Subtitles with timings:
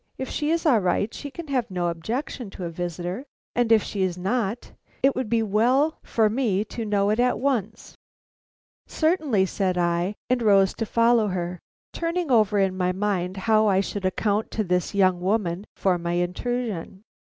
[0.17, 3.83] If she is all right, she can have no objection to a visitor; and if
[3.83, 4.71] she is not,
[5.03, 7.93] it would be well for me to know it at once."
[8.87, 11.59] "Certainly," said I, and rose to follow her,
[11.93, 16.13] turning over in my mind how I should account to this young woman for my
[16.13, 17.03] intrusion.